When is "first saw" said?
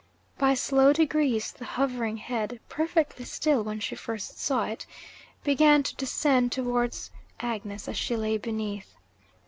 3.93-4.63